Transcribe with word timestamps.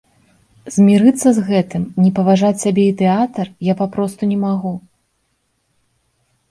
Змірыцца 0.75 1.33
з 1.37 1.43
гэтым, 1.49 1.83
не 2.05 2.09
паважаць 2.21 2.61
сябе 2.65 2.83
і 2.93 2.97
тэатр 3.03 3.45
я 3.71 3.77
папросту 3.83 4.23
не 4.35 4.43
магу. 4.47 4.75